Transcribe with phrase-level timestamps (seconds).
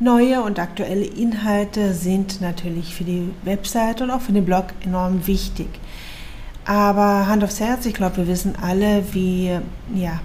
[0.00, 5.26] Neue und aktuelle Inhalte sind natürlich für die Website und auch für den Blog enorm
[5.28, 5.68] wichtig.
[6.64, 9.52] Aber Hand aufs Herz, ich glaube, wir wissen alle, wie
[9.94, 10.20] ja,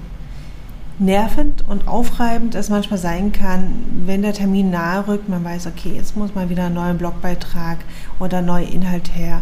[0.98, 3.74] nervend und aufreibend es manchmal sein kann,
[4.06, 7.78] wenn der Termin nahe rückt, man weiß, okay, jetzt muss mal wieder ein neuer Blogbeitrag
[8.20, 9.42] oder neuer Inhalt her.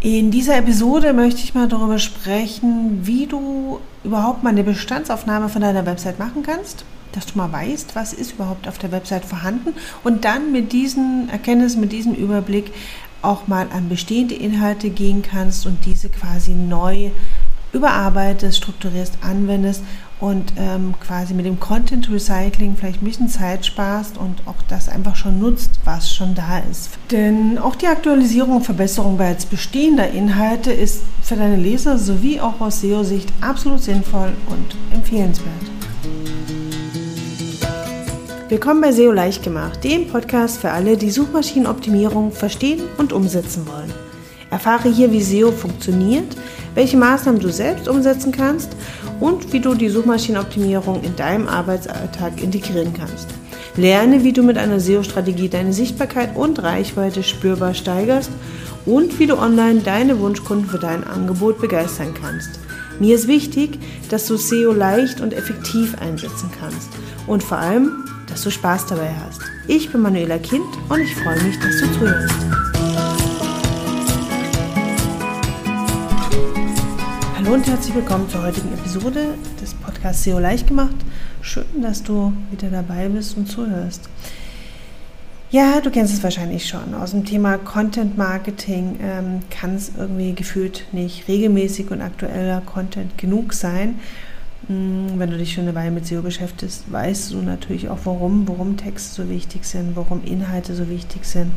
[0.00, 5.62] In dieser Episode möchte ich mal darüber sprechen, wie du überhaupt mal eine Bestandsaufnahme von
[5.62, 6.84] deiner Website machen kannst,
[7.16, 11.28] dass du mal weißt, was ist überhaupt auf der Website vorhanden und dann mit diesen
[11.30, 12.72] Erkenntnissen, mit diesem Überblick
[13.22, 17.10] auch mal an bestehende Inhalte gehen kannst und diese quasi neu
[17.72, 19.82] überarbeitest, strukturierst, anwendest
[20.20, 24.88] und ähm, quasi mit dem Content Recycling vielleicht ein bisschen Zeit sparst und auch das
[24.88, 26.90] einfach schon nutzt, was schon da ist.
[27.10, 32.60] Denn auch die Aktualisierung und Verbesserung bereits bestehender Inhalte ist für deine Leser sowie auch
[32.60, 35.73] aus SEO-Sicht absolut sinnvoll und empfehlenswert.
[38.50, 43.90] Willkommen bei SEO leicht gemacht, dem Podcast für alle, die Suchmaschinenoptimierung verstehen und umsetzen wollen.
[44.50, 46.36] Erfahre hier, wie SEO funktioniert,
[46.74, 48.76] welche Maßnahmen du selbst umsetzen kannst
[49.18, 53.28] und wie du die Suchmaschinenoptimierung in deinem Arbeitsalltag integrieren kannst.
[53.76, 58.30] Lerne, wie du mit einer SEO-Strategie deine Sichtbarkeit und Reichweite spürbar steigerst
[58.84, 62.60] und wie du online deine Wunschkunden für dein Angebot begeistern kannst.
[63.00, 63.78] Mir ist wichtig,
[64.10, 66.90] dass du SEO leicht und effektiv einsetzen kannst
[67.26, 69.40] und vor allem, dass du Spaß dabei hast.
[69.66, 72.34] Ich bin Manuela Kind und ich freue mich, dass du zuhörst.
[77.36, 80.96] Hallo und herzlich willkommen zur heutigen Episode des Podcasts SEO leicht gemacht.
[81.42, 84.08] Schön, dass du wieder dabei bist und zuhörst.
[85.50, 86.94] Ja, du kennst es wahrscheinlich schon.
[86.94, 93.16] Aus dem Thema Content Marketing ähm, kann es irgendwie gefühlt nicht regelmäßig und aktueller Content
[93.18, 94.00] genug sein.
[94.68, 98.48] Hm, wenn du dich schon eine Weile mit SEO beschäftigst, weißt du natürlich auch, warum,
[98.48, 101.52] warum Texte so wichtig sind, warum Inhalte so wichtig sind.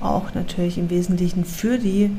[0.00, 2.10] Auch natürlich im Wesentlichen für die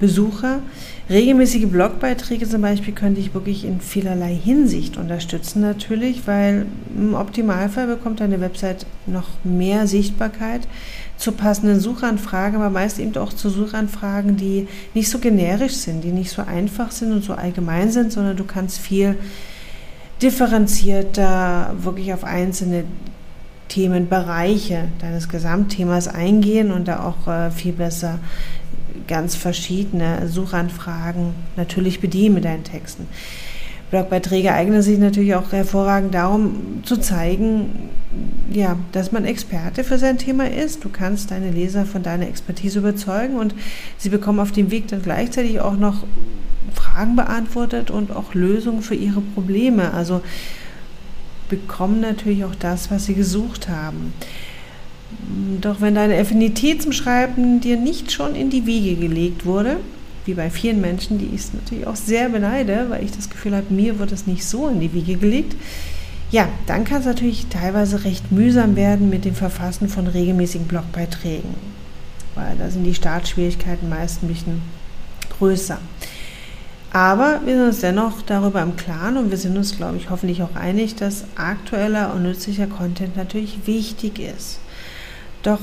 [0.00, 0.60] Besucher.
[1.08, 6.66] Regelmäßige Blogbeiträge zum Beispiel könnte ich wirklich in vielerlei Hinsicht unterstützen natürlich, weil
[6.96, 10.62] im Optimalfall bekommt eine Website noch mehr Sichtbarkeit
[11.24, 16.12] zu passenden Suchanfragen, aber meist eben auch zu Suchanfragen, die nicht so generisch sind, die
[16.12, 19.16] nicht so einfach sind und so allgemein sind, sondern du kannst viel
[20.20, 22.84] differenzierter wirklich auf einzelne
[23.68, 28.18] Themenbereiche deines Gesamtthemas eingehen und da auch äh, viel besser
[29.08, 33.08] ganz verschiedene Suchanfragen natürlich bedienen mit deinen Texten.
[33.94, 37.90] Blogbeiträge eignen sich natürlich auch hervorragend darum zu zeigen,
[38.50, 40.84] ja, dass man Experte für sein Thema ist.
[40.84, 43.54] Du kannst deine Leser von deiner Expertise überzeugen und
[43.96, 46.02] sie bekommen auf dem Weg dann gleichzeitig auch noch
[46.74, 49.94] Fragen beantwortet und auch Lösungen für ihre Probleme.
[49.94, 50.22] Also
[51.48, 54.12] bekommen natürlich auch das, was sie gesucht haben.
[55.60, 59.76] Doch wenn deine Affinität zum Schreiben dir nicht schon in die Wiege gelegt wurde,
[60.24, 63.72] wie bei vielen Menschen, die ich natürlich auch sehr beneide, weil ich das Gefühl habe,
[63.72, 65.56] mir wird es nicht so in die Wiege gelegt,
[66.30, 71.54] ja, dann kann es natürlich teilweise recht mühsam werden mit dem Verfassen von regelmäßigen Blogbeiträgen,
[72.34, 74.62] weil da sind die Startschwierigkeiten meist ein bisschen
[75.38, 75.78] größer.
[76.92, 80.42] Aber wir sind uns dennoch darüber im Klaren und wir sind uns, glaube ich, hoffentlich
[80.42, 84.60] auch einig, dass aktueller und nützlicher Content natürlich wichtig ist.
[85.42, 85.58] Doch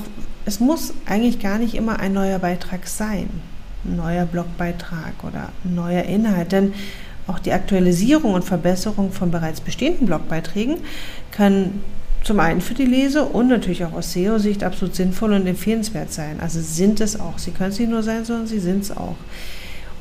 [0.45, 3.29] es muss eigentlich gar nicht immer ein neuer Beitrag sein,
[3.83, 6.73] neuer Blogbeitrag oder neuer Inhalt, denn
[7.27, 10.77] auch die Aktualisierung und Verbesserung von bereits bestehenden Blogbeiträgen
[11.31, 11.81] kann
[12.23, 16.39] zum einen für die Leser und natürlich auch aus SEO-Sicht absolut sinnvoll und empfehlenswert sein.
[16.39, 17.39] Also sind es auch.
[17.39, 19.15] Sie können es nicht nur sein, sondern sie sind es auch.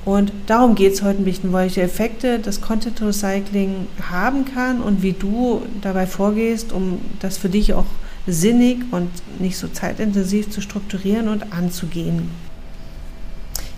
[0.05, 5.03] Und darum geht es heute ein bisschen, welche Effekte das Content Recycling haben kann und
[5.03, 7.87] wie du dabei vorgehst, um das für dich auch
[8.27, 12.31] sinnig und nicht so zeitintensiv zu strukturieren und anzugehen.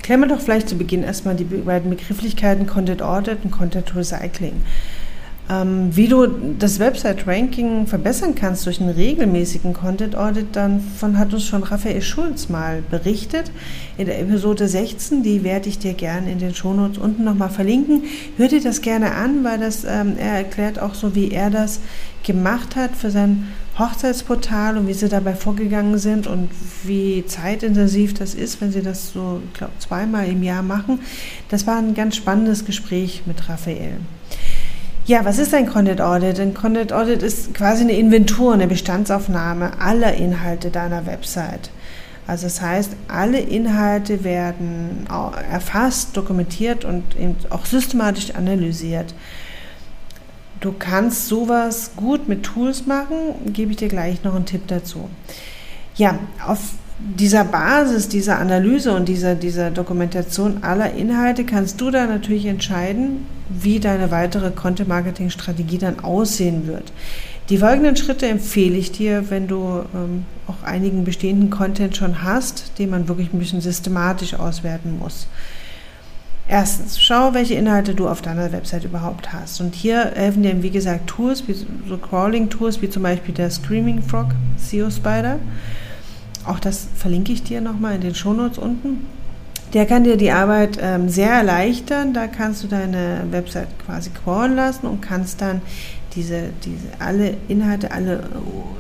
[0.02, 4.62] Klären wir doch vielleicht zu Beginn erstmal die beiden Begrifflichkeiten Content Audit und Content Recycling.
[5.48, 6.26] Ähm, wie du
[6.58, 12.48] das Website-Ranking verbessern kannst durch einen regelmäßigen Content Audit, davon hat uns schon Raphael Schulz
[12.48, 13.50] mal berichtet
[13.98, 15.22] in der Episode 16.
[15.22, 18.04] Die werde ich dir gerne in den Shownotes unten nochmal verlinken.
[18.36, 21.80] Hör dir das gerne an, weil das, ähm, er erklärt auch so, wie er das
[22.24, 23.48] gemacht hat für sein
[23.78, 26.50] Hochzeitsportal und wie sie dabei vorgegangen sind und
[26.84, 31.00] wie zeitintensiv das ist, wenn sie das so, ich glaube, zweimal im Jahr machen.
[31.48, 33.96] Das war ein ganz spannendes Gespräch mit Raphael.
[35.06, 36.38] Ja, was ist ein Content Audit?
[36.38, 41.70] Ein Content Audit ist quasi eine Inventur, eine Bestandsaufnahme aller Inhalte deiner Website.
[42.26, 45.08] Also das heißt, alle Inhalte werden
[45.50, 47.02] erfasst, dokumentiert und
[47.50, 49.12] auch systematisch analysiert.
[50.62, 53.16] Du kannst sowas gut mit Tools machen,
[53.52, 55.10] gebe ich dir gleich noch einen Tipp dazu.
[55.96, 56.60] Ja, auf
[57.00, 63.26] dieser Basis, dieser Analyse und dieser, dieser Dokumentation aller Inhalte kannst du dann natürlich entscheiden,
[63.48, 66.92] wie deine weitere Content-Marketing-Strategie dann aussehen wird.
[67.48, 72.78] Die folgenden Schritte empfehle ich dir, wenn du ähm, auch einigen bestehenden Content schon hast,
[72.78, 75.26] den man wirklich ein bisschen systematisch auswerten muss.
[76.52, 79.62] Erstens, schau, welche Inhalte du auf deiner Website überhaupt hast.
[79.62, 84.02] Und hier helfen dir, wie gesagt, Tools, wie so Crawling-Tools, wie zum Beispiel der Screaming
[84.02, 84.26] Frog
[84.58, 85.38] SEO Spider.
[86.44, 89.06] Auch das verlinke ich dir nochmal in den Shownotes unten.
[89.72, 92.12] Der kann dir die Arbeit ähm, sehr erleichtern.
[92.12, 95.62] Da kannst du deine Website quasi crawlen lassen und kannst dann
[96.14, 98.24] diese, diese alle Inhalte, alle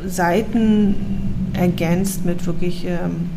[0.06, 3.30] Seiten ergänzt mit wirklich ähm,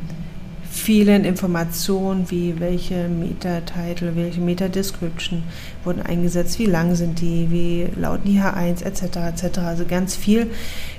[0.75, 5.43] vielen Informationen, wie welche Meta-Title, welche Meta-Description
[5.83, 9.43] wurden eingesetzt, wie lang sind die, wie lauten die H1 etc.
[9.43, 9.59] etc.
[9.59, 10.47] Also ganz viel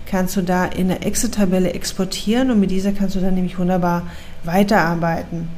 [0.06, 4.02] kannst du da in der Excel-Tabelle exportieren und mit dieser kannst du dann nämlich wunderbar
[4.44, 5.48] weiterarbeiten.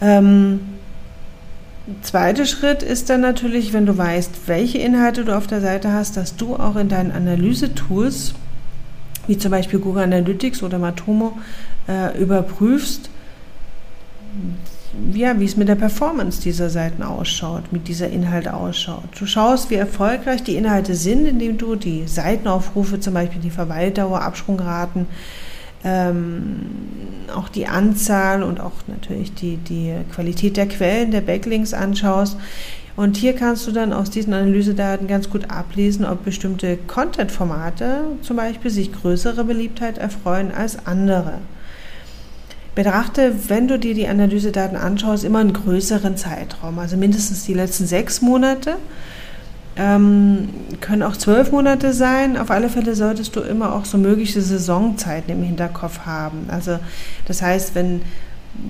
[0.00, 0.60] Ähm,
[2.02, 6.16] Zweiter Schritt ist dann natürlich, wenn du weißt, welche Inhalte du auf der Seite hast,
[6.16, 8.34] dass du auch in deinen Analyse-Tools,
[9.26, 11.38] wie zum Beispiel Google Analytics oder Matomo,
[11.90, 13.10] äh, überprüfst,
[15.12, 19.08] ja, wie es mit der Performance dieser Seiten ausschaut, mit dieser Inhalte ausschaut.
[19.18, 24.22] Du schaust, wie erfolgreich die Inhalte sind, indem du die Seitenaufrufe, zum Beispiel die Verweildauer,
[24.22, 25.06] Absprungraten,
[25.82, 26.60] ähm,
[27.34, 32.36] auch die Anzahl und auch natürlich die, die Qualität der Quellen, der Backlinks anschaust.
[32.96, 38.36] Und hier kannst du dann aus diesen Analysedaten ganz gut ablesen, ob bestimmte Content-Formate zum
[38.36, 41.38] Beispiel sich größere Beliebtheit erfreuen als andere.
[42.74, 47.86] Betrachte, wenn du dir die Analysedaten anschaust, immer einen größeren Zeitraum, also mindestens die letzten
[47.86, 48.76] sechs Monate.
[49.76, 50.48] Ähm,
[50.80, 52.36] können auch zwölf Monate sein.
[52.36, 56.46] Auf alle Fälle solltest du immer auch so mögliche Saisonzeiten im Hinterkopf haben.
[56.48, 56.78] Also
[57.26, 58.02] das heißt, wenn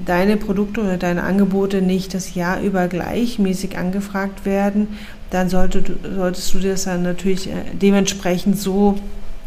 [0.04, 4.88] deine Produkte oder deine Angebote nicht das Jahr über gleichmäßig angefragt werden,
[5.30, 5.82] dann sollte,
[6.14, 8.96] solltest du das dann natürlich äh, dementsprechend so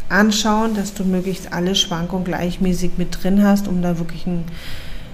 [0.08, 4.44] anschauen, dass du möglichst alle Schwankungen gleichmäßig mit drin hast, um da wirklich ein,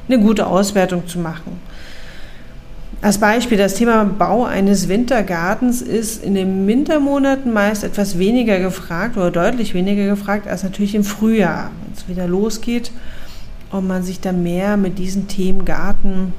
[0.08, 1.60] eine gute Auswertung zu machen.
[3.02, 9.16] Als Beispiel, das Thema Bau eines Wintergartens ist in den Wintermonaten meist etwas weniger gefragt
[9.16, 12.90] oder deutlich weniger gefragt als natürlich im Frühjahr, wenn es wieder losgeht
[13.70, 16.34] und man sich da mehr mit diesen Themen Garten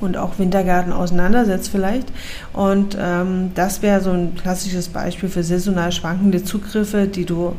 [0.00, 2.12] und auch Wintergarten auseinandersetzt vielleicht.
[2.52, 7.54] Und ähm, das wäre so ein klassisches Beispiel für saisonal schwankende Zugriffe, die du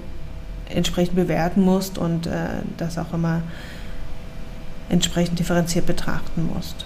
[0.70, 2.48] entsprechend bewerten musst und äh,
[2.78, 3.42] das auch immer
[4.90, 6.86] entsprechend differenziert betrachten musst.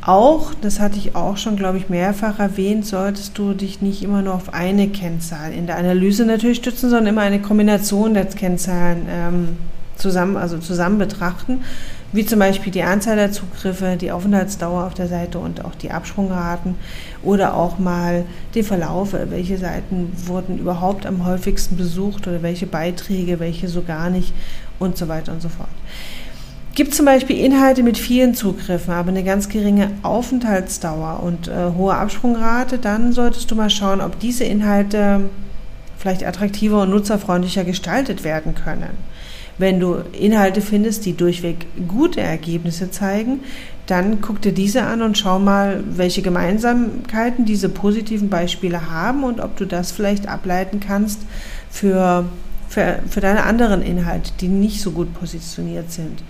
[0.00, 4.22] Auch, das hatte ich auch schon, glaube ich, mehrfach erwähnt, solltest du dich nicht immer
[4.22, 9.06] nur auf eine Kennzahl in der Analyse natürlich stützen, sondern immer eine Kombination der Kennzahlen
[9.10, 9.48] ähm,
[9.96, 11.62] zusammen, also zusammen betrachten,
[12.12, 15.90] wie zum Beispiel die Anzahl der Zugriffe, die Aufenthaltsdauer auf der Seite und auch die
[15.90, 16.74] Absprungraten
[17.22, 18.24] oder auch mal
[18.54, 24.08] den Verlauf, welche Seiten wurden überhaupt am häufigsten besucht oder welche Beiträge, welche so gar
[24.08, 24.32] nicht
[24.78, 25.68] und so weiter und so fort.
[26.74, 31.94] Gibt zum Beispiel Inhalte mit vielen Zugriffen, aber eine ganz geringe Aufenthaltsdauer und äh, hohe
[31.94, 35.22] Absprungrate, dann solltest du mal schauen, ob diese Inhalte
[35.98, 38.90] vielleicht attraktiver und nutzerfreundlicher gestaltet werden können.
[39.58, 43.40] Wenn du Inhalte findest, die durchweg gute Ergebnisse zeigen,
[43.86, 49.40] dann guck dir diese an und schau mal, welche Gemeinsamkeiten diese positiven Beispiele haben und
[49.40, 51.20] ob du das vielleicht ableiten kannst
[51.70, 52.26] für,
[52.68, 56.22] für, für deine anderen Inhalte, die nicht so gut positioniert sind.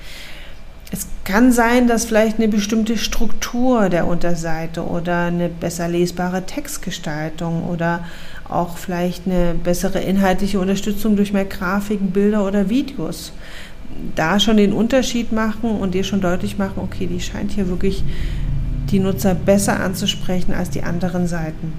[0.91, 7.65] Es kann sein, dass vielleicht eine bestimmte Struktur der Unterseite oder eine besser lesbare Textgestaltung
[7.65, 8.05] oder
[8.49, 13.33] auch vielleicht eine bessere inhaltliche Unterstützung durch mehr Grafiken, Bilder oder Videos
[14.15, 18.05] da schon den Unterschied machen und dir schon deutlich machen, okay, die scheint hier wirklich
[18.91, 21.73] die Nutzer besser anzusprechen als die anderen Seiten.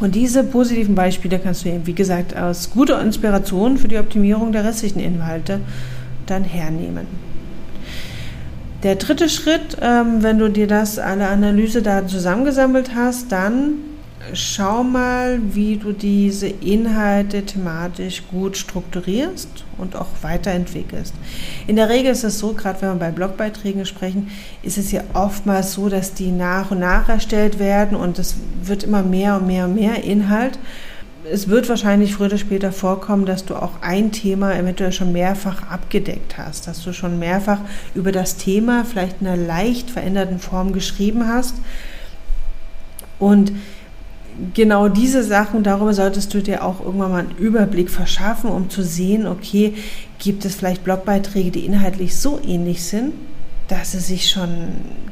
[0.00, 4.52] Und diese positiven Beispiele kannst du eben, wie gesagt, als gute Inspiration für die Optimierung
[4.52, 5.60] der restlichen Inhalte
[6.26, 7.06] dann hernehmen.
[8.84, 13.76] Der dritte Schritt, ähm, wenn du dir das alle Analysedaten zusammengesammelt hast, dann
[14.34, 21.14] schau mal, wie du diese Inhalte thematisch gut strukturierst und auch weiterentwickelst.
[21.66, 24.30] In der Regel ist es so, gerade wenn wir bei Blogbeiträgen sprechen,
[24.62, 28.84] ist es ja oftmals so, dass die nach und nach erstellt werden und es wird
[28.84, 30.58] immer mehr und mehr und mehr Inhalt
[31.30, 35.70] es wird wahrscheinlich früher oder später vorkommen, dass du auch ein Thema eventuell schon mehrfach
[35.70, 37.60] abgedeckt hast, dass du schon mehrfach
[37.94, 41.54] über das Thema vielleicht in einer leicht veränderten Form geschrieben hast.
[43.18, 43.52] Und
[44.52, 48.82] genau diese Sachen, darüber solltest du dir auch irgendwann mal einen Überblick verschaffen, um zu
[48.82, 49.74] sehen, okay,
[50.18, 53.14] gibt es vielleicht Blogbeiträge, die inhaltlich so ähnlich sind,
[53.68, 54.50] dass sie sich schon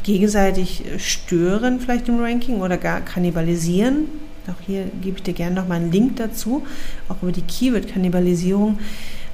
[0.02, 4.08] gegenseitig stören, vielleicht im Ranking oder gar kannibalisieren.
[4.48, 6.64] Auch hier gebe ich dir gerne noch mal einen Link dazu,
[7.08, 8.78] auch über die Keyword-Kannibalisierung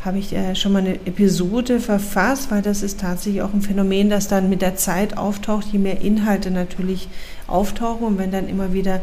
[0.05, 4.11] habe ich äh, schon mal eine Episode verfasst, weil das ist tatsächlich auch ein Phänomen,
[4.11, 7.09] das dann mit der Zeit auftaucht, je mehr Inhalte natürlich
[7.47, 9.01] auftauchen und wenn dann immer wieder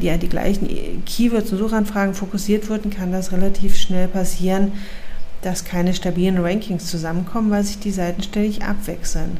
[0.00, 0.68] ja, die gleichen
[1.04, 4.72] Keywords und Suchanfragen fokussiert wurden, kann das relativ schnell passieren,
[5.42, 9.38] dass keine stabilen Rankings zusammenkommen, weil sich die Seiten ständig abwechseln.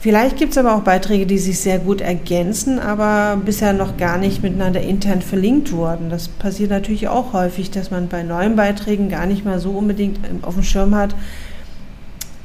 [0.00, 4.16] Vielleicht gibt es aber auch Beiträge, die sich sehr gut ergänzen, aber bisher noch gar
[4.16, 6.08] nicht miteinander intern verlinkt wurden.
[6.08, 10.18] Das passiert natürlich auch häufig, dass man bei neuen Beiträgen gar nicht mal so unbedingt
[10.40, 11.14] auf dem Schirm hat,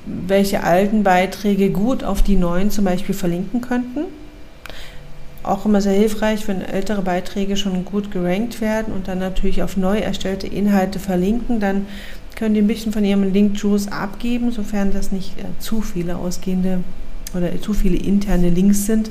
[0.05, 4.01] welche alten Beiträge gut auf die neuen zum Beispiel verlinken könnten.
[5.41, 9.77] Auch immer sehr hilfreich, wenn ältere Beiträge schon gut gerankt werden und dann natürlich auf
[9.77, 11.87] neu erstellte Inhalte verlinken, dann
[12.35, 16.79] können die ein bisschen von ihrem Link-Juice abgeben, sofern das nicht äh, zu viele ausgehende
[17.33, 19.09] oder zu viele interne Links sind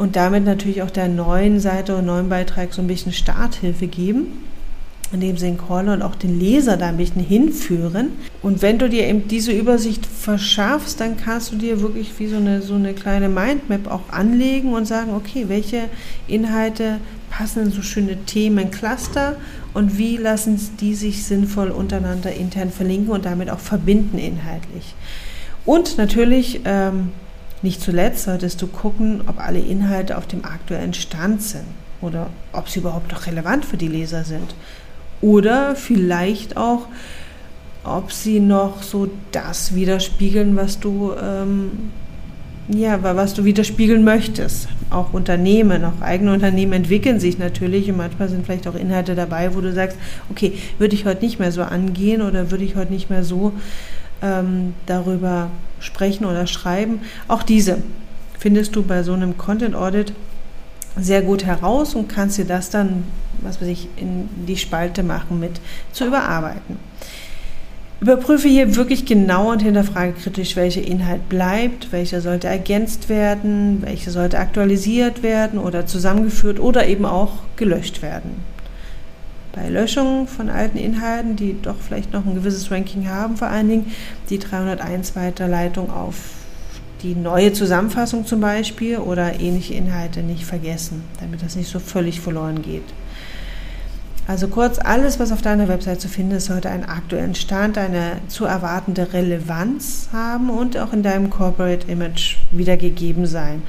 [0.00, 4.28] und damit natürlich auch der neuen Seite oder neuen Beitrag so ein bisschen Starthilfe geben,
[5.12, 8.12] indem sie den Caller und auch den Leser da ein bisschen hinführen.
[8.40, 12.36] Und wenn du dir eben diese Übersicht verschaffst, dann kannst du dir wirklich wie so
[12.36, 15.82] eine, so eine kleine Mindmap auch anlegen und sagen, okay, welche
[16.26, 16.96] Inhalte
[17.28, 19.36] passen in so schöne Themencluster
[19.74, 24.94] und wie lassen die sich sinnvoll untereinander intern verlinken und damit auch verbinden inhaltlich.
[25.66, 27.10] Und natürlich ähm,
[27.62, 31.64] nicht zuletzt solltest du gucken, ob alle Inhalte auf dem aktuellen Stand sind
[32.00, 34.54] oder ob sie überhaupt noch relevant für die Leser sind.
[35.20, 36.86] Oder vielleicht auch,
[37.84, 41.90] ob sie noch so das widerspiegeln, was du, ähm,
[42.68, 44.68] ja, was du widerspiegeln möchtest.
[44.88, 49.54] Auch Unternehmen, auch eigene Unternehmen entwickeln sich natürlich und manchmal sind vielleicht auch Inhalte dabei,
[49.54, 49.98] wo du sagst,
[50.30, 53.52] okay, würde ich heute nicht mehr so angehen oder würde ich heute nicht mehr so
[54.22, 55.50] ähm, darüber
[55.80, 57.00] sprechen oder schreiben.
[57.28, 57.78] Auch diese
[58.38, 60.12] findest du bei so einem Content Audit
[60.96, 63.04] sehr gut heraus und kannst dir das dann,
[63.40, 65.60] was weiß ich, in die Spalte machen mit
[65.92, 66.76] zu überarbeiten.
[68.00, 74.10] Überprüfe hier wirklich genau und hinterfrage kritisch, welcher Inhalt bleibt, welcher sollte ergänzt werden, welcher
[74.10, 78.32] sollte aktualisiert werden oder zusammengeführt oder eben auch gelöscht werden
[79.52, 83.68] bei Löschungen von alten Inhalten, die doch vielleicht noch ein gewisses Ranking haben, vor allen
[83.68, 83.92] Dingen
[84.28, 86.16] die 301 Weiterleitung auf
[87.02, 92.20] die neue Zusammenfassung zum Beispiel oder ähnliche Inhalte nicht vergessen, damit das nicht so völlig
[92.20, 92.84] verloren geht.
[94.26, 98.18] Also kurz, alles, was auf deiner Website zu finden ist, sollte einen aktuellen Stand, eine
[98.28, 103.62] zu erwartende Relevanz haben und auch in deinem Corporate Image wiedergegeben sein.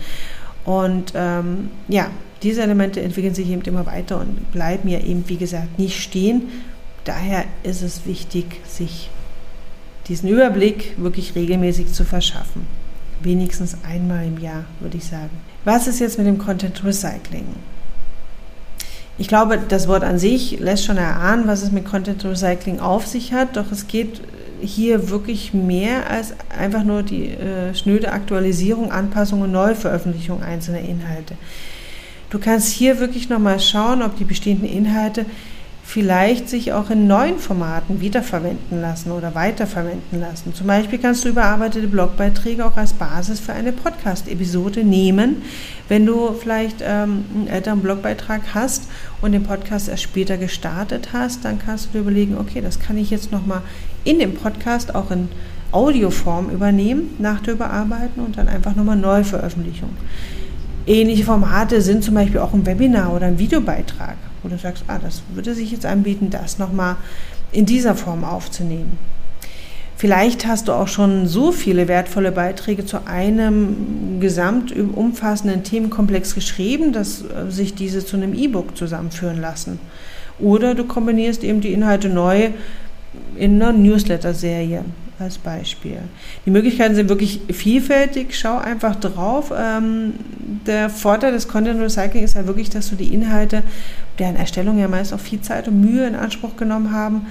[0.63, 2.07] Und ähm, ja,
[2.43, 6.49] diese Elemente entwickeln sich eben immer weiter und bleiben ja eben, wie gesagt, nicht stehen.
[7.03, 9.09] Daher ist es wichtig, sich
[10.07, 12.65] diesen Überblick wirklich regelmäßig zu verschaffen.
[13.21, 15.29] Wenigstens einmal im Jahr, würde ich sagen.
[15.63, 17.45] Was ist jetzt mit dem Content Recycling?
[19.17, 23.05] Ich glaube, das Wort an sich lässt schon erahnen, was es mit Content Recycling auf
[23.05, 24.21] sich hat, doch es geht
[24.61, 31.35] hier wirklich mehr als einfach nur die äh, schnöde Aktualisierung, Anpassung und Neuveröffentlichung einzelner Inhalte.
[32.31, 35.25] Du kannst hier wirklich nochmal schauen, ob die bestehenden Inhalte
[35.83, 40.53] vielleicht sich auch in neuen Formaten wiederverwenden lassen oder weiterverwenden lassen.
[40.53, 45.41] Zum Beispiel kannst du überarbeitete Blogbeiträge auch als Basis für eine Podcast-Episode nehmen.
[45.89, 48.83] Wenn du vielleicht ähm, einen älteren Blogbeitrag hast
[49.21, 52.97] und den Podcast erst später gestartet hast, dann kannst du dir überlegen, okay, das kann
[52.97, 53.61] ich jetzt nochmal
[54.05, 55.27] in dem Podcast auch in
[55.73, 59.89] Audioform übernehmen, nach der Überarbeitung und dann einfach nochmal Neuveröffentlichung.
[60.87, 64.99] Ähnliche Formate sind zum Beispiel auch ein Webinar oder ein Videobeitrag, wo du sagst, ah,
[65.01, 66.95] das würde sich jetzt anbieten, das nochmal
[67.51, 68.97] in dieser Form aufzunehmen.
[70.01, 76.91] Vielleicht hast du auch schon so viele wertvolle Beiträge zu einem gesamt umfassenden Themenkomplex geschrieben,
[76.91, 79.79] dass äh, sich diese zu einem E-Book zusammenführen lassen.
[80.39, 82.49] Oder du kombinierst eben die Inhalte neu
[83.35, 84.85] in einer Newsletter-Serie
[85.21, 85.99] als Beispiel.
[86.45, 88.37] Die Möglichkeiten sind wirklich vielfältig.
[88.37, 89.51] Schau einfach drauf.
[89.55, 90.13] Ähm,
[90.65, 93.63] der Vorteil des Content Recycling ist ja wirklich, dass du die Inhalte,
[94.19, 97.27] deren Erstellung ja meist auch viel Zeit und Mühe in Anspruch genommen haben,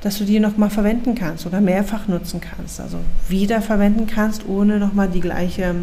[0.00, 2.80] dass du die nochmal verwenden kannst oder mehrfach nutzen kannst.
[2.80, 5.74] Also wieder verwenden kannst, ohne nochmal die gleiche,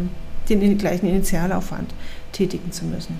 [0.48, 1.92] den gleichen Initialaufwand
[2.32, 3.18] tätigen zu müssen.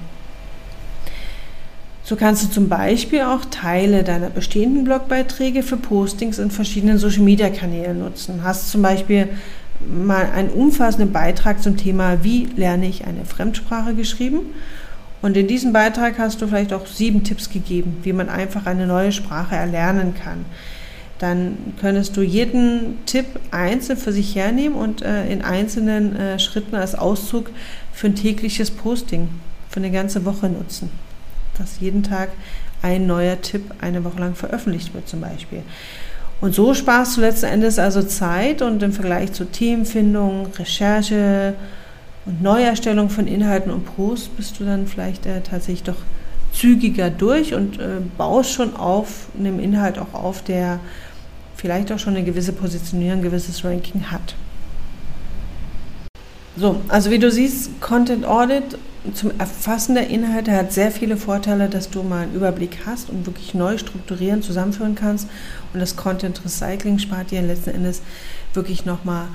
[2.07, 7.99] So kannst du zum Beispiel auch Teile deiner bestehenden Blogbeiträge für Postings in verschiedenen Social-Media-Kanälen
[7.99, 8.43] nutzen.
[8.45, 9.31] Hast zum Beispiel
[9.81, 14.41] mal einen umfassenden Beitrag zum Thema, wie lerne ich eine Fremdsprache geschrieben
[15.23, 18.87] Und in diesem Beitrag hast du vielleicht auch sieben Tipps gegeben, wie man einfach eine
[18.87, 20.45] neue Sprache erlernen kann.
[21.19, 26.75] Dann könntest du jeden Tipp einzeln für sich hernehmen und äh, in einzelnen äh, Schritten
[26.75, 27.51] als Auszug
[27.95, 29.31] für ein tägliches Posting
[29.71, 30.91] für eine ganze Woche nutzen.
[31.59, 32.31] Dass jeden Tag
[32.83, 35.63] ein neuer Tipp eine Woche lang veröffentlicht wird zum Beispiel.
[36.41, 41.55] Und so sparst du letzten Endes also Zeit und im Vergleich zu Themenfindung, Recherche
[42.27, 45.97] und Neuerstellung von Inhalten und Posts bist du dann vielleicht äh, tatsächlich doch
[46.53, 50.81] zügiger durch und äh, baust schon auf einem Inhalt auch auf, der
[51.57, 54.35] vielleicht auch schon eine gewisse Positionierung, ein gewisses Ranking hat.
[56.57, 58.79] So, also wie du siehst, Content Audit
[59.13, 63.27] zum Erfassen der Inhalte hat sehr viele Vorteile, dass du mal einen Überblick hast und
[63.27, 65.29] wirklich neu strukturieren, zusammenführen kannst.
[65.73, 68.01] Und das Content Recycling spart dir letzten Endes
[68.55, 69.27] wirklich nochmal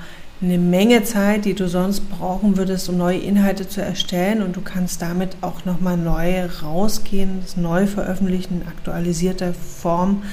[0.42, 4.42] eine Menge Zeit, die du sonst brauchen würdest, um neue Inhalte zu erstellen.
[4.42, 10.24] Und du kannst damit auch nochmal neu rausgehen, das neu veröffentlichen, in aktualisierter Form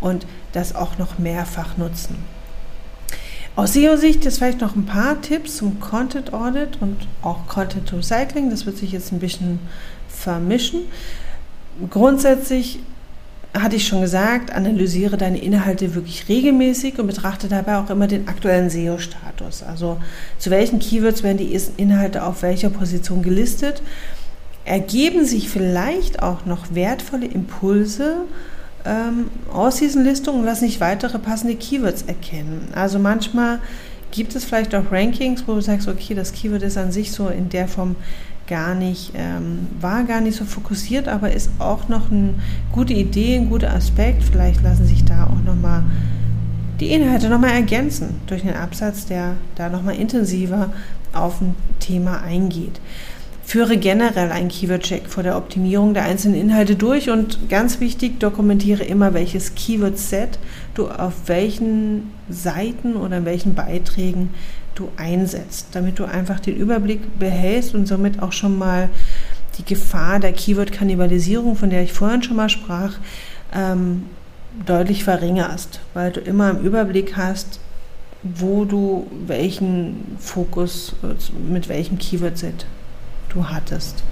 [0.00, 2.16] und das auch noch mehrfach nutzen.
[3.58, 8.50] Aus SEO-Sicht jetzt vielleicht noch ein paar Tipps zum Content Audit und auch Content Recycling.
[8.50, 9.58] Das wird sich jetzt ein bisschen
[10.08, 10.82] vermischen.
[11.90, 12.78] Grundsätzlich
[13.52, 18.28] hatte ich schon gesagt, analysiere deine Inhalte wirklich regelmäßig und betrachte dabei auch immer den
[18.28, 19.64] aktuellen SEO-Status.
[19.64, 19.96] Also
[20.38, 23.82] zu welchen Keywords werden die Inhalte auf welcher Position gelistet?
[24.66, 28.18] Ergeben sich vielleicht auch noch wertvolle Impulse
[28.88, 32.68] ähm, aus diesen Listungen lassen sich weitere passende Keywords erkennen.
[32.74, 33.60] Also manchmal
[34.10, 37.28] gibt es vielleicht auch Rankings, wo du sagst, okay, das Keyword ist an sich so
[37.28, 37.96] in der Form
[38.46, 42.34] gar nicht, ähm, war gar nicht so fokussiert, aber ist auch noch eine
[42.72, 44.22] gute Idee, ein guter Aspekt.
[44.24, 45.84] Vielleicht lassen sich da auch nochmal
[46.80, 50.70] die Inhalte nochmal ergänzen durch einen Absatz, der da nochmal intensiver
[51.12, 52.80] auf ein Thema eingeht.
[53.48, 58.84] Führe generell einen Keyword-Check vor der Optimierung der einzelnen Inhalte durch und ganz wichtig, dokumentiere
[58.84, 60.38] immer, welches Keyword-Set
[60.74, 64.34] du auf welchen Seiten oder in welchen Beiträgen
[64.74, 68.90] du einsetzt, damit du einfach den Überblick behältst und somit auch schon mal
[69.56, 72.98] die Gefahr der Keyword-Kannibalisierung, von der ich vorhin schon mal sprach,
[73.54, 74.02] ähm,
[74.66, 77.60] deutlich verringerst, weil du immer im Überblick hast,
[78.22, 82.66] wo du welchen Fokus äh, mit welchem Keyword-Set
[83.38, 84.02] du hattest.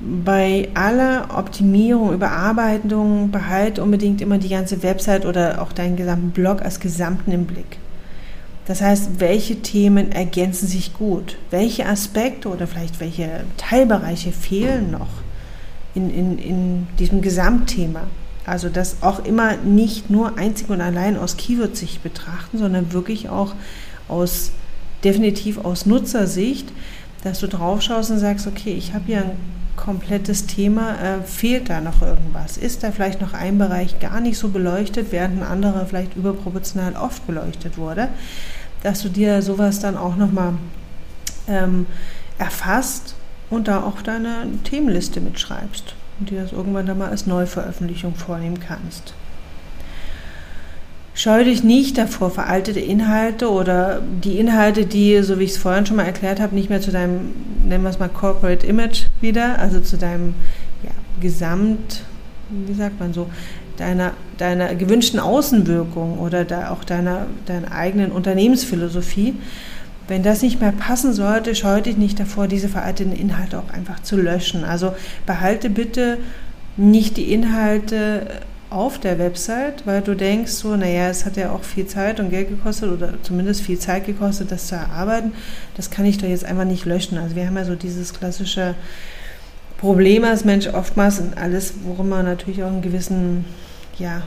[0.00, 6.62] Bei aller Optimierung, Überarbeitung behalte unbedingt immer die ganze Website oder auch deinen gesamten Blog
[6.62, 7.78] als Gesamten im Blick.
[8.66, 11.38] Das heißt, welche Themen ergänzen sich gut?
[11.50, 15.08] Welche Aspekte oder vielleicht welche Teilbereiche fehlen noch
[15.94, 18.02] in, in, in diesem Gesamtthema?
[18.44, 23.54] Also das auch immer nicht nur einzig und allein aus Keyword-Sicht betrachten, sondern wirklich auch
[24.08, 24.52] aus
[25.04, 26.68] definitiv aus Nutzersicht
[27.26, 29.36] dass du drauf schaust und sagst, okay, ich habe hier ein
[29.74, 32.56] komplettes Thema, äh, fehlt da noch irgendwas?
[32.56, 36.94] Ist da vielleicht noch ein Bereich gar nicht so beleuchtet, während ein anderer vielleicht überproportional
[36.94, 38.08] oft beleuchtet wurde?
[38.84, 40.54] Dass du dir sowas dann auch nochmal
[41.48, 41.86] ähm,
[42.38, 43.16] erfasst
[43.50, 48.60] und da auch deine Themenliste mitschreibst und dir das irgendwann dann mal als Neuveröffentlichung vornehmen
[48.60, 49.14] kannst.
[51.16, 55.86] Scheu dich nicht davor, veraltete Inhalte oder die Inhalte, die, so wie ich es vorhin
[55.86, 57.32] schon mal erklärt habe, nicht mehr zu deinem,
[57.66, 60.34] nennen wir es mal Corporate Image wieder, also zu deinem
[60.82, 62.02] ja, Gesamt,
[62.50, 63.28] wie sagt man so,
[63.78, 69.36] deiner, deiner gewünschten Außenwirkung oder da auch deiner, deiner eigenen Unternehmensphilosophie.
[70.08, 74.00] Wenn das nicht mehr passen sollte, scheu dich nicht davor, diese veralteten Inhalte auch einfach
[74.02, 74.64] zu löschen.
[74.64, 76.18] Also behalte bitte
[76.76, 78.26] nicht die Inhalte
[78.76, 82.28] auf der Website, weil du denkst so, naja, es hat ja auch viel Zeit und
[82.28, 85.32] Geld gekostet oder zumindest viel Zeit gekostet, das zu erarbeiten.
[85.76, 87.16] Das kann ich doch jetzt einfach nicht löschen.
[87.16, 88.74] Also wir haben ja so dieses klassische
[89.78, 93.46] Problem als Mensch oftmals und alles, worum man natürlich auch einen gewissen,
[93.98, 94.22] ja,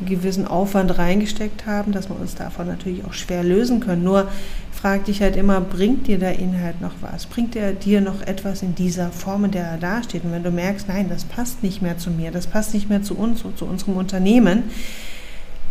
[0.00, 4.02] einen gewissen Aufwand reingesteckt haben, dass wir uns davon natürlich auch schwer lösen können.
[4.02, 4.28] Nur
[4.72, 7.26] frag dich halt immer, bringt dir der Inhalt noch was?
[7.26, 10.24] Bringt er dir noch etwas in dieser Form, in der er dasteht?
[10.24, 13.02] Und wenn du merkst, nein, das passt nicht mehr zu mir, das passt nicht mehr
[13.02, 14.64] zu uns und zu unserem Unternehmen,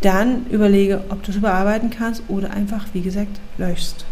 [0.02, 4.06] dann überlege, ob du es überarbeiten kannst oder einfach, wie gesagt, löschst.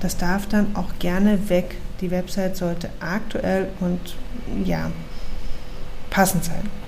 [0.00, 1.76] Das darf dann auch gerne weg.
[2.00, 3.98] Die Website sollte aktuell und
[4.64, 4.90] ja,
[6.10, 6.83] passend sein.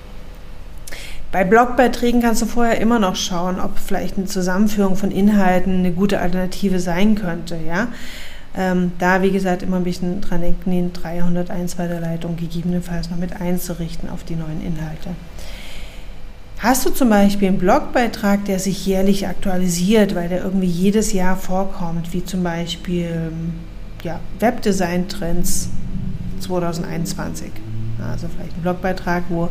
[1.36, 5.92] Bei Blogbeiträgen kannst du vorher immer noch schauen, ob vielleicht eine Zusammenführung von Inhalten eine
[5.92, 7.58] gute Alternative sein könnte.
[7.68, 7.88] Ja?
[8.56, 13.38] Ähm, da, wie gesagt, immer ein bisschen dran denken, die 301 Weiterleitung gegebenenfalls noch mit
[13.38, 15.10] einzurichten auf die neuen Inhalte.
[16.60, 21.36] Hast du zum Beispiel einen Blogbeitrag, der sich jährlich aktualisiert, weil der irgendwie jedes Jahr
[21.36, 23.30] vorkommt, wie zum Beispiel
[24.02, 25.68] ja, Webdesign-Trends
[26.40, 27.50] 2021.
[28.10, 29.50] Also vielleicht ein Blogbeitrag, wo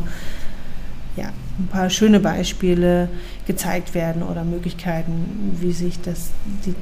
[1.16, 3.08] ja, ein paar schöne Beispiele
[3.46, 6.30] gezeigt werden oder Möglichkeiten, wie sich das,
[6.64, 6.74] die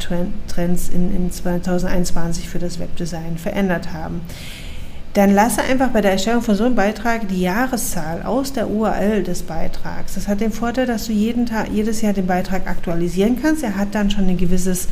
[0.48, 4.20] Trends in, in 2021 für das Webdesign verändert haben
[5.14, 9.22] dann lasse einfach bei der Erstellung von so einem Beitrag die Jahreszahl aus der URL
[9.22, 10.14] des Beitrags.
[10.14, 13.62] Das hat den Vorteil, dass du jeden Tag, jedes Jahr den Beitrag aktualisieren kannst.
[13.62, 14.88] Er hat dann schon ein gewisses,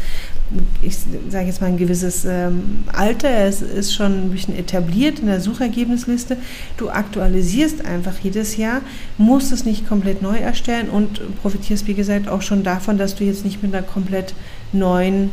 [0.83, 0.97] ich
[1.29, 5.41] sage jetzt mal ein gewisses ähm, Alter, er ist, schon ein bisschen etabliert in der
[5.41, 6.37] Suchergebnisliste.
[6.77, 8.81] Du aktualisierst einfach jedes Jahr,
[9.19, 13.25] musst es nicht komplett neu erstellen und profitierst, wie gesagt, auch schon davon, dass du
[13.25, 14.35] jetzt nicht mit einer komplett
[14.73, 15.31] neuen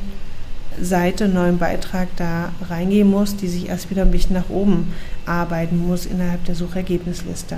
[0.81, 4.93] Seite, neuen Beitrag da reingehen muss, die sich erst wieder ein bisschen nach oben
[5.25, 7.57] arbeiten muss innerhalb der Suchergebnisliste.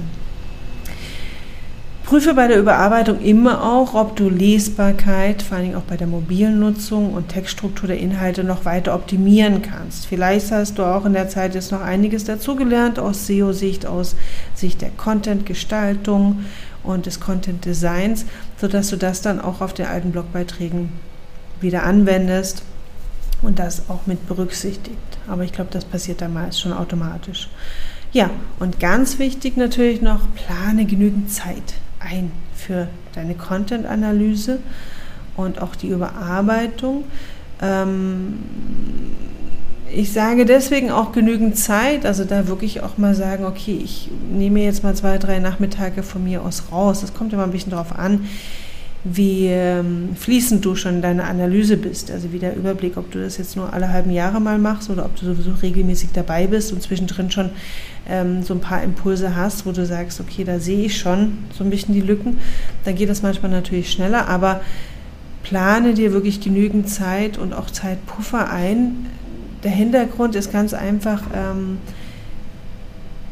[2.11, 6.59] Prüfe bei der Überarbeitung immer auch, ob du Lesbarkeit, vor allem auch bei der mobilen
[6.59, 10.07] Nutzung und Textstruktur der Inhalte noch weiter optimieren kannst.
[10.07, 14.17] Vielleicht hast du auch in der Zeit jetzt noch einiges dazugelernt aus SEO-Sicht, aus
[14.55, 16.43] Sicht der Content-Gestaltung
[16.83, 18.25] und des Content-Designs,
[18.57, 20.91] sodass du das dann auch auf den alten Blogbeiträgen
[21.61, 22.63] wieder anwendest
[23.41, 24.97] und das auch mit berücksichtigt.
[25.29, 27.47] Aber ich glaube, das passiert meist schon automatisch.
[28.11, 34.59] Ja, und ganz wichtig natürlich noch, plane genügend Zeit ein für deine Content-Analyse
[35.37, 37.03] und auch die Überarbeitung.
[37.61, 38.39] Ähm,
[39.93, 44.61] ich sage deswegen auch genügend Zeit, also da wirklich auch mal sagen, okay, ich nehme
[44.61, 47.01] jetzt mal zwei, drei Nachmittage von mir aus raus.
[47.01, 48.25] Das kommt immer ein bisschen darauf an,
[49.03, 52.11] wie ähm, fließend du schon in deiner Analyse bist.
[52.11, 55.05] Also wie der Überblick, ob du das jetzt nur alle halben Jahre mal machst oder
[55.05, 57.49] ob du sowieso regelmäßig dabei bist und zwischendrin schon
[58.07, 61.63] ähm, so ein paar Impulse hast, wo du sagst, okay, da sehe ich schon so
[61.63, 62.37] ein bisschen die Lücken.
[62.85, 64.61] Dann geht das manchmal natürlich schneller, aber
[65.41, 69.07] plane dir wirklich genügend Zeit und auch Zeitpuffer ein.
[69.63, 71.79] Der Hintergrund ist ganz einfach, ähm,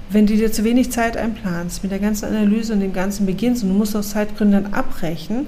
[0.09, 3.63] wenn du dir zu wenig Zeit einplanst mit der ganzen Analyse und dem ganzen beginnst
[3.63, 5.47] und du musst aus Zeitgründen abbrechen,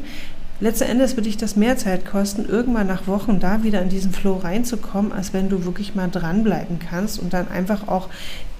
[0.59, 4.13] letzten Endes würde dich das mehr Zeit kosten, irgendwann nach Wochen da wieder in diesen
[4.13, 8.09] Flow reinzukommen, als wenn du wirklich mal dranbleiben kannst und dann einfach auch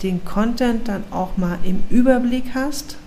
[0.02, 2.98] den Content dann auch mal im Überblick hast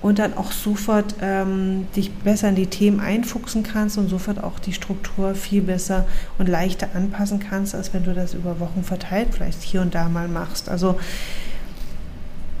[0.00, 4.58] und dann auch sofort ähm, dich besser in die Themen einfuchsen kannst und sofort auch
[4.58, 6.06] die Struktur viel besser
[6.38, 10.08] und leichter anpassen kannst, als wenn du das über Wochen verteilt vielleicht hier und da
[10.08, 10.70] mal machst.
[10.70, 10.98] Also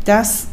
[0.04, 0.46] das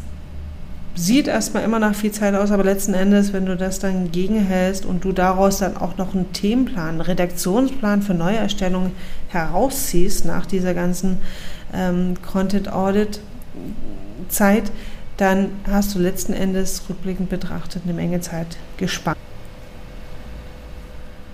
[0.98, 4.84] sieht erstmal immer nach viel Zeit aus, aber letzten Endes, wenn du das dann gegenhältst
[4.86, 8.92] und du daraus dann auch noch einen Themenplan, einen Redaktionsplan für Neuerstellungen
[9.30, 11.20] herausziehst nach dieser ganzen
[11.74, 13.20] ähm, Content Audit
[14.30, 14.72] Zeit,
[15.18, 19.18] dann hast du letzten Endes rückblickend betrachtet eine Menge Zeit gespart.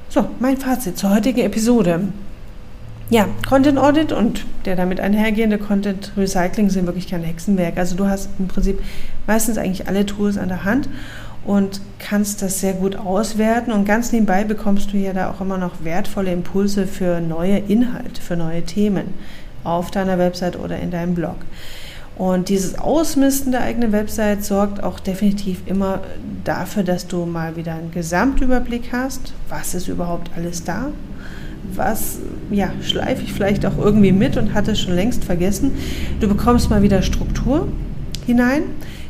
[0.10, 2.02] So, mein Fazit zur heutigen Episode.
[3.10, 7.78] Ja, Content Audit und der damit einhergehende Content Recycling sind wirklich kein Hexenwerk.
[7.78, 8.82] Also du hast im Prinzip
[9.28, 10.90] meistens eigentlich alle Tools an der Hand
[11.46, 15.58] und kannst das sehr gut auswerten und ganz nebenbei bekommst du ja da auch immer
[15.58, 19.14] noch wertvolle Impulse für neue Inhalte, für neue Themen
[19.64, 21.36] auf deiner Website oder in deinem Blog.
[22.16, 26.02] Und dieses Ausmisten der eigenen Website sorgt auch definitiv immer
[26.44, 29.34] dafür, dass du mal wieder einen Gesamtüberblick hast.
[29.50, 30.90] Was ist überhaupt alles da?
[31.76, 32.20] Was
[32.52, 35.72] ja, schleife ich vielleicht auch irgendwie mit und hatte schon längst vergessen.
[36.20, 37.68] Du bekommst mal wieder Struktur
[38.26, 38.64] hinein,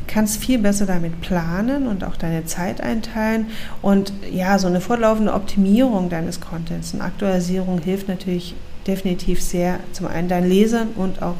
[0.06, 3.46] kannst viel besser damit planen und auch deine Zeit einteilen.
[3.82, 8.54] Und ja, so eine fortlaufende Optimierung deines Contents und Aktualisierung hilft natürlich
[8.86, 11.36] definitiv sehr, zum einen deinen Lesern und auch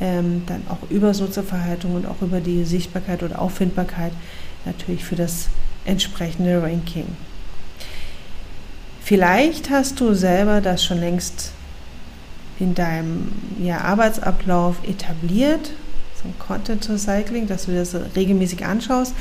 [0.00, 4.12] ähm, dann auch über Nutzerverhaltung und auch über die Sichtbarkeit oder Auffindbarkeit
[4.64, 5.48] natürlich für das
[5.84, 7.06] entsprechende Ranking.
[9.08, 11.52] Vielleicht hast du selber das schon längst
[12.60, 15.70] in deinem ja, Arbeitsablauf etabliert,
[16.22, 19.14] so ein Content Recycling, dass du das regelmäßig anschaust.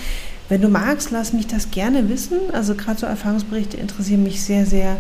[0.50, 2.38] Wenn du magst, lass mich das gerne wissen.
[2.52, 4.98] Also gerade so Erfahrungsberichte interessieren mich sehr, sehr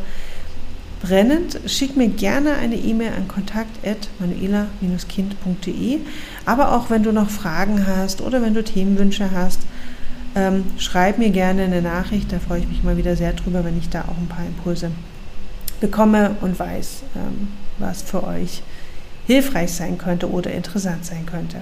[1.02, 1.60] brennend.
[1.66, 6.00] Schick mir gerne eine E-Mail an kontakt.manuela-kind.de.
[6.46, 9.60] Aber auch wenn du noch Fragen hast oder wenn du Themenwünsche hast,
[10.38, 13.78] ähm, schreib mir gerne eine Nachricht, da freue ich mich immer wieder sehr drüber, wenn
[13.78, 14.92] ich da auch ein paar Impulse
[15.82, 17.48] bekomme und weiß, ähm,
[17.80, 18.62] was für euch
[19.26, 21.58] hilfreich sein könnte oder interessant sein könnte.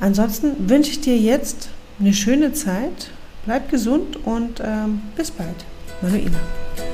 [0.00, 3.10] Ansonsten wünsche ich dir jetzt eine schöne Zeit,
[3.46, 5.64] bleib gesund und ähm, bis bald.
[6.02, 6.89] Manuela.